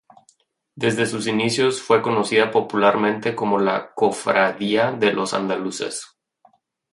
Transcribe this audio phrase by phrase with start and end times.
[0.75, 6.17] Desde sus inicios fue conocida popularmente como la ""Cofradía de los Andaluces"".